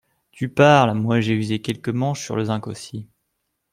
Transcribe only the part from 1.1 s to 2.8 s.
j’ai usé quelques manches sur le zinc